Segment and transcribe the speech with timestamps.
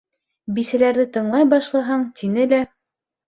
[0.53, 2.63] Бисәләрҙе тыңлай башлаһаң, тине лә...